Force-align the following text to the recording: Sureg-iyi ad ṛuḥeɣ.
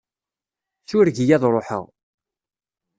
Sureg-iyi 0.89 1.33
ad 1.35 1.43
ṛuḥeɣ. 1.55 1.83